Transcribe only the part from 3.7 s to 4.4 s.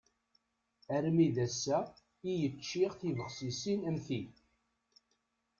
am ti.